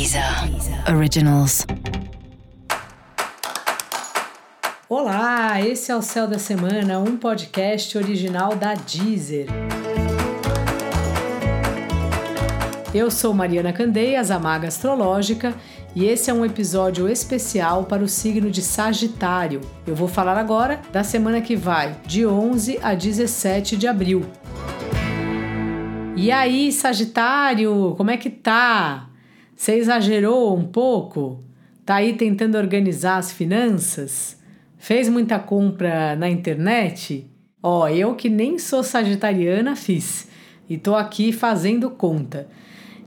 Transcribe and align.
Deezer 0.00 0.24
Originals. 0.96 1.66
Olá, 4.88 5.60
esse 5.60 5.92
é 5.92 5.94
o 5.94 6.00
Céu 6.00 6.26
da 6.26 6.38
Semana, 6.38 6.98
um 6.98 7.18
podcast 7.18 7.98
original 7.98 8.56
da 8.56 8.72
Deezer. 8.72 9.46
Eu 12.94 13.10
sou 13.10 13.34
Mariana 13.34 13.74
Candeias, 13.74 14.30
a 14.30 14.38
Maga 14.38 14.68
Astrológica, 14.68 15.54
e 15.94 16.06
esse 16.06 16.30
é 16.30 16.32
um 16.32 16.46
episódio 16.46 17.06
especial 17.06 17.84
para 17.84 18.02
o 18.02 18.08
signo 18.08 18.50
de 18.50 18.62
Sagitário. 18.62 19.60
Eu 19.86 19.94
vou 19.94 20.08
falar 20.08 20.38
agora 20.38 20.80
da 20.90 21.04
semana 21.04 21.42
que 21.42 21.54
vai, 21.54 21.94
de 22.06 22.26
11 22.26 22.78
a 22.82 22.94
17 22.94 23.76
de 23.76 23.86
abril. 23.86 24.24
E 26.16 26.32
aí, 26.32 26.72
Sagitário, 26.72 27.94
como 27.98 28.10
é 28.10 28.16
que 28.16 28.30
tá? 28.30 29.09
Você 29.60 29.74
exagerou 29.74 30.56
um 30.56 30.64
pouco? 30.64 31.44
Tá 31.84 31.96
aí 31.96 32.14
tentando 32.14 32.56
organizar 32.56 33.18
as 33.18 33.30
finanças? 33.30 34.38
Fez 34.78 35.06
muita 35.06 35.38
compra 35.38 36.16
na 36.16 36.30
internet? 36.30 37.30
Ó, 37.62 37.86
eu 37.86 38.14
que 38.14 38.30
nem 38.30 38.58
sou 38.58 38.82
sagitariana 38.82 39.76
fiz 39.76 40.30
e 40.66 40.78
tô 40.78 40.94
aqui 40.94 41.30
fazendo 41.30 41.90
conta. 41.90 42.48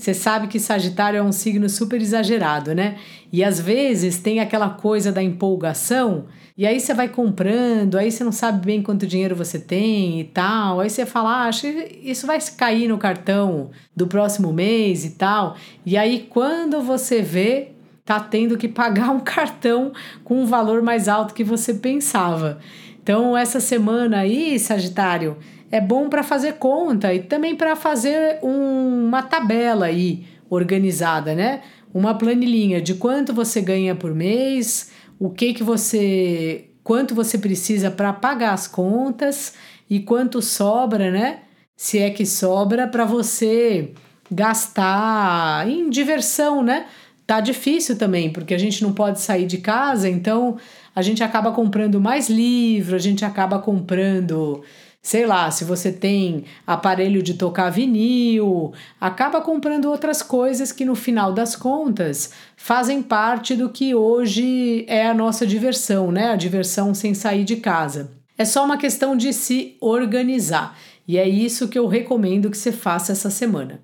Você 0.00 0.14
sabe 0.14 0.46
que 0.46 0.58
Sagitário 0.58 1.18
é 1.18 1.22
um 1.22 1.30
signo 1.30 1.68
super 1.68 2.00
exagerado, 2.00 2.74
né? 2.74 2.96
E 3.30 3.44
às 3.44 3.60
vezes 3.60 4.18
tem 4.18 4.40
aquela 4.40 4.70
coisa 4.70 5.12
da 5.12 5.22
empolgação, 5.22 6.24
e 6.56 6.66
aí 6.66 6.80
você 6.80 6.94
vai 6.94 7.06
comprando, 7.06 7.98
aí 7.98 8.10
você 8.10 8.24
não 8.24 8.32
sabe 8.32 8.64
bem 8.64 8.82
quanto 8.82 9.06
dinheiro 9.06 9.36
você 9.36 9.58
tem 9.58 10.18
e 10.18 10.24
tal. 10.24 10.80
Aí 10.80 10.88
você 10.88 11.04
fala, 11.04 11.44
ah, 11.44 11.48
acho 11.48 11.62
que 11.62 12.00
isso 12.02 12.26
vai 12.26 12.38
cair 12.56 12.88
no 12.88 12.96
cartão 12.96 13.70
do 13.94 14.06
próximo 14.06 14.50
mês 14.54 15.04
e 15.04 15.10
tal. 15.10 15.54
E 15.84 15.98
aí 15.98 16.26
quando 16.30 16.80
você 16.80 17.20
vê, 17.20 17.72
tá 18.02 18.18
tendo 18.18 18.56
que 18.56 18.68
pagar 18.68 19.10
um 19.10 19.20
cartão 19.24 19.92
com 20.24 20.42
um 20.42 20.46
valor 20.46 20.80
mais 20.80 21.08
alto 21.08 21.34
que 21.34 21.44
você 21.44 21.74
pensava. 21.74 22.58
Então, 23.02 23.36
essa 23.36 23.60
semana 23.60 24.18
aí, 24.18 24.58
Sagitário, 24.58 25.38
é 25.70 25.80
bom 25.80 26.08
para 26.08 26.22
fazer 26.22 26.54
conta 26.54 27.14
e 27.14 27.20
também 27.20 27.56
para 27.56 27.74
fazer 27.76 28.38
um, 28.42 29.06
uma 29.06 29.22
tabela 29.22 29.86
aí 29.86 30.26
organizada, 30.48 31.34
né? 31.34 31.62
Uma 31.94 32.14
planilhinha 32.14 32.80
de 32.80 32.94
quanto 32.94 33.32
você 33.32 33.60
ganha 33.60 33.94
por 33.94 34.14
mês, 34.14 34.90
o 35.18 35.30
que 35.30 35.54
que 35.54 35.62
você, 35.62 36.70
quanto 36.82 37.14
você 37.14 37.38
precisa 37.38 37.90
para 37.90 38.12
pagar 38.12 38.52
as 38.52 38.66
contas 38.66 39.54
e 39.88 40.00
quanto 40.00 40.42
sobra, 40.42 41.10
né? 41.10 41.40
Se 41.76 41.98
é 41.98 42.10
que 42.10 42.26
sobra 42.26 42.86
para 42.86 43.04
você 43.04 43.92
gastar 44.30 45.68
em 45.68 45.88
diversão, 45.88 46.62
né? 46.62 46.86
Tá 47.30 47.38
difícil 47.38 47.96
também, 47.96 48.28
porque 48.28 48.52
a 48.52 48.58
gente 48.58 48.82
não 48.82 48.92
pode 48.92 49.20
sair 49.20 49.46
de 49.46 49.58
casa, 49.58 50.08
então 50.08 50.56
a 50.92 51.00
gente 51.00 51.22
acaba 51.22 51.52
comprando 51.52 52.00
mais 52.00 52.28
livro, 52.28 52.96
a 52.96 52.98
gente 52.98 53.24
acaba 53.24 53.60
comprando 53.60 54.64
sei 55.00 55.24
lá, 55.26 55.48
se 55.48 55.62
você 55.62 55.92
tem 55.92 56.42
aparelho 56.66 57.22
de 57.22 57.34
tocar 57.34 57.70
vinil, 57.70 58.72
acaba 59.00 59.40
comprando 59.40 59.84
outras 59.84 60.22
coisas 60.22 60.72
que 60.72 60.84
no 60.84 60.96
final 60.96 61.32
das 61.32 61.54
contas 61.54 62.32
fazem 62.56 63.00
parte 63.00 63.54
do 63.54 63.68
que 63.68 63.94
hoje 63.94 64.84
é 64.88 65.06
a 65.06 65.14
nossa 65.14 65.46
diversão, 65.46 66.10
né? 66.10 66.32
A 66.32 66.36
diversão 66.36 66.92
sem 66.92 67.14
sair 67.14 67.44
de 67.44 67.58
casa. 67.58 68.10
É 68.36 68.44
só 68.44 68.64
uma 68.64 68.76
questão 68.76 69.16
de 69.16 69.32
se 69.32 69.76
organizar. 69.80 70.76
E 71.06 71.16
é 71.16 71.28
isso 71.28 71.68
que 71.68 71.78
eu 71.78 71.86
recomendo 71.86 72.50
que 72.50 72.58
você 72.58 72.72
faça 72.72 73.12
essa 73.12 73.30
semana. 73.30 73.80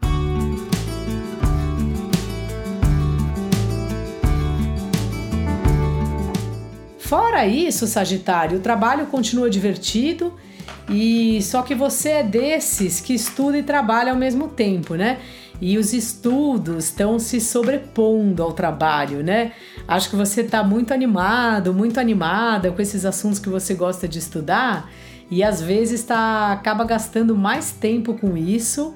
Fora 7.07 7.47
isso, 7.47 7.87
Sagitário, 7.87 8.59
o 8.59 8.61
trabalho 8.61 9.07
continua 9.07 9.49
divertido 9.49 10.35
e 10.91 11.41
só 11.41 11.63
que 11.63 11.73
você 11.73 12.09
é 12.09 12.23
desses 12.25 13.01
que 13.01 13.15
estuda 13.15 13.57
e 13.57 13.63
trabalha 13.63 14.11
ao 14.11 14.19
mesmo 14.19 14.49
tempo, 14.49 14.97
né? 14.97 15.19
E 15.61 15.79
os 15.79 15.93
estudos 15.93 16.87
estão 16.87 17.21
se 17.21 17.41
sobrepondo 17.41 18.43
ao 18.43 18.53
trabalho, 18.53 19.23
né? 19.23 19.53
Acho 19.87 20.11
que 20.11 20.17
você 20.17 20.41
está 20.41 20.65
muito 20.65 20.93
animado, 20.93 21.73
muito 21.73 22.01
animada 22.01 22.73
com 22.73 22.83
esses 22.83 23.05
assuntos 23.05 23.39
que 23.39 23.49
você 23.49 23.73
gosta 23.73 24.09
de 24.09 24.19
estudar 24.19 24.91
e 25.31 25.45
às 25.45 25.63
vezes 25.63 26.03
tá, 26.03 26.51
acaba 26.51 26.85
gastando 26.85 27.37
mais 27.37 27.71
tempo 27.71 28.15
com 28.15 28.37
isso 28.37 28.93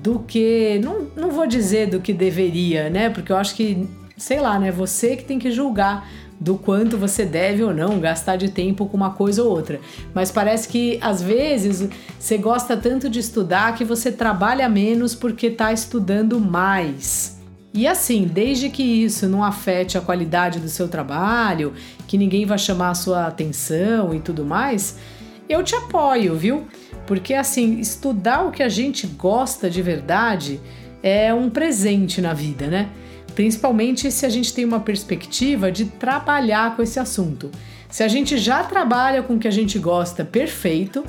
do 0.00 0.20
que. 0.20 0.80
Não, 0.84 1.08
não 1.16 1.32
vou 1.32 1.48
dizer 1.48 1.88
do 1.88 1.98
que 1.98 2.12
deveria, 2.12 2.88
né? 2.88 3.10
Porque 3.10 3.32
eu 3.32 3.36
acho 3.36 3.56
que, 3.56 3.88
sei 4.16 4.38
lá, 4.38 4.56
né? 4.56 4.70
Você 4.70 5.16
que 5.16 5.24
tem 5.24 5.40
que 5.40 5.50
julgar 5.50 6.08
do 6.40 6.56
quanto 6.56 6.96
você 6.96 7.26
deve 7.26 7.62
ou 7.62 7.74
não 7.74 8.00
gastar 8.00 8.36
de 8.36 8.48
tempo 8.48 8.86
com 8.86 8.96
uma 8.96 9.10
coisa 9.10 9.42
ou 9.42 9.50
outra. 9.50 9.78
Mas 10.14 10.30
parece 10.30 10.66
que 10.68 10.98
às 11.02 11.20
vezes 11.20 11.86
você 12.18 12.38
gosta 12.38 12.76
tanto 12.78 13.10
de 13.10 13.18
estudar 13.18 13.74
que 13.74 13.84
você 13.84 14.10
trabalha 14.10 14.66
menos 14.68 15.14
porque 15.14 15.48
está 15.48 15.70
estudando 15.70 16.40
mais. 16.40 17.38
E 17.74 17.86
assim, 17.86 18.24
desde 18.24 18.70
que 18.70 18.82
isso 18.82 19.28
não 19.28 19.44
afete 19.44 19.98
a 19.98 20.00
qualidade 20.00 20.58
do 20.58 20.68
seu 20.68 20.88
trabalho, 20.88 21.74
que 22.08 22.16
ninguém 22.16 22.46
vai 22.46 22.58
chamar 22.58 22.90
a 22.90 22.94
sua 22.94 23.26
atenção 23.26 24.14
e 24.14 24.18
tudo 24.18 24.44
mais, 24.44 24.98
eu 25.48 25.62
te 25.62 25.76
apoio, 25.76 26.34
viu? 26.34 26.66
Porque 27.06 27.34
assim, 27.34 27.78
estudar 27.78 28.42
o 28.44 28.50
que 28.50 28.62
a 28.62 28.68
gente 28.68 29.06
gosta 29.06 29.68
de 29.68 29.82
verdade 29.82 30.58
é 31.02 31.32
um 31.34 31.50
presente 31.50 32.20
na 32.20 32.32
vida, 32.32 32.66
né? 32.66 32.88
Principalmente 33.34 34.10
se 34.10 34.26
a 34.26 34.28
gente 34.28 34.52
tem 34.52 34.64
uma 34.64 34.80
perspectiva 34.80 35.70
de 35.70 35.84
trabalhar 35.84 36.76
com 36.76 36.82
esse 36.82 36.98
assunto. 36.98 37.50
Se 37.88 38.04
a 38.04 38.08
gente 38.08 38.38
já 38.38 38.62
trabalha 38.62 39.22
com 39.22 39.34
o 39.34 39.38
que 39.38 39.48
a 39.48 39.50
gente 39.50 39.78
gosta, 39.78 40.24
perfeito. 40.24 41.04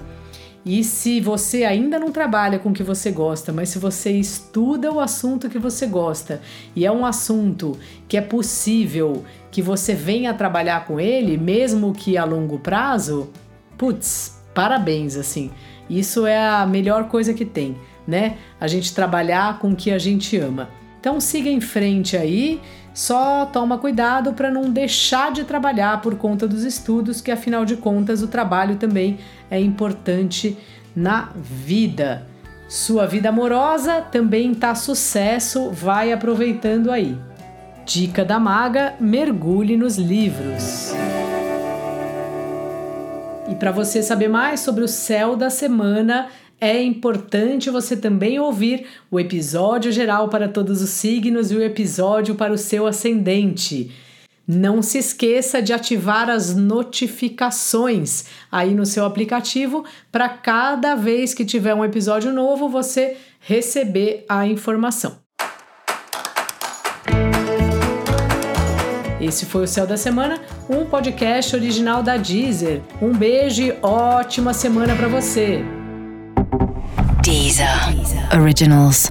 E 0.64 0.84
se 0.84 1.20
você 1.20 1.64
ainda 1.64 2.00
não 2.00 2.12
trabalha 2.12 2.60
com 2.60 2.70
o 2.70 2.74
que 2.74 2.84
você 2.84 3.12
gosta, 3.12 3.52
mas 3.52 3.70
se 3.70 3.80
você 3.80 4.12
estuda 4.12 4.92
o 4.92 5.00
assunto 5.00 5.50
que 5.50 5.58
você 5.58 5.88
gosta 5.88 6.40
e 6.76 6.86
é 6.86 6.92
um 6.92 7.04
assunto 7.04 7.78
que 8.08 8.16
é 8.16 8.22
possível 8.22 9.26
que 9.50 9.62
você 9.62 9.96
venha 9.96 10.34
trabalhar 10.34 10.86
com 10.86 11.00
ele, 11.00 11.36
mesmo 11.36 11.94
que 11.94 12.16
a 12.16 12.24
longo 12.24 12.60
prazo, 12.60 13.32
putz, 13.76 14.40
parabéns 14.54 15.16
assim. 15.16 15.50
Isso 15.90 16.26
é 16.28 16.38
a 16.38 16.66
melhor 16.66 17.08
coisa 17.08 17.34
que 17.34 17.44
tem, 17.44 17.76
né? 18.08 18.38
A 18.60 18.68
gente 18.68 18.94
trabalhar 18.94 19.58
com 19.58 19.72
o 19.72 19.76
que 19.76 19.92
a 19.92 19.98
gente 19.98 20.38
ama. 20.38 20.70
Então 21.02 21.20
siga 21.20 21.50
em 21.50 21.60
frente 21.60 22.16
aí, 22.16 22.62
só 22.94 23.48
toma 23.48 23.80
cuidado 23.80 24.34
para 24.34 24.52
não 24.52 24.70
deixar 24.70 25.32
de 25.32 25.44
trabalhar 25.44 26.00
por 26.00 26.16
conta 26.16 26.48
dos 26.48 26.64
estudos, 26.64 27.22
que 27.22 27.32
afinal 27.32 27.66
de 27.66 27.76
contas 27.76 28.22
o 28.22 28.28
trabalho 28.28 28.76
também 28.76 29.18
é 29.50 29.60
importante 29.60 30.56
na 30.96 31.32
vida. 31.36 32.28
Sua 32.70 33.08
vida 33.08 33.30
amorosa 33.30 34.00
também 34.00 34.54
tá 34.54 34.76
sucesso, 34.76 35.72
vai 35.72 36.14
aproveitando 36.14 36.92
aí. 36.92 37.18
Dica 37.84 38.24
da 38.24 38.40
maga: 38.40 38.94
mergulhe 39.00 39.76
nos 39.76 39.98
livros. 39.98 40.94
E 43.50 43.56
para 43.56 43.72
você 43.72 44.04
saber 44.04 44.30
mais 44.30 44.60
sobre 44.60 44.84
o 44.84 44.88
céu 44.88 45.36
da 45.36 45.50
semana, 45.50 46.28
é 46.62 46.80
importante 46.80 47.72
você 47.72 47.98
também 47.98 48.40
ouvir 48.40 48.86
o 49.10 49.20
episódio 49.20 49.92
geral 49.92 50.30
para 50.30 50.48
todos 50.48 50.80
os 50.84 50.92
signos 50.92 51.50
e 51.50 51.56
o 51.56 51.64
episódio 51.64 52.36
para 52.36 52.54
o 52.54 52.58
seu 52.58 52.86
ascendente. 52.86 53.92
Não 54.48 54.82
se 54.84 55.00
esqueça 55.00 55.62
de 55.62 55.74
ativar 55.74 56.30
as 56.30 56.56
notificações 56.56 58.26
aí 58.52 58.76
no 58.76 58.86
seu 58.86 59.06
aplicativo 59.06 59.84
para 60.12 60.30
cada 60.30 60.94
vez 60.94 61.34
que 61.34 61.46
tiver 61.46 61.74
um 61.74 61.84
episódio 61.84 62.32
novo 62.32 62.70
você 62.70 63.18
receber 63.40 64.24
a 64.30 64.46
informação. 64.46 65.18
Esse 69.20 69.46
foi 69.46 69.64
o 69.64 69.68
Céu 69.68 69.88
da 69.88 69.98
Semana, 69.98 70.42
um 70.70 70.86
podcast 70.86 71.56
original 71.56 72.04
da 72.04 72.18
Deezer. 72.18 72.82
Um 73.02 73.14
beijo 73.14 73.64
e 73.64 73.72
ótima 73.82 74.54
semana 74.54 74.96
para 74.96 75.08
você! 75.08 75.81
Deezer. 77.32 77.96
Originals. 78.34 79.10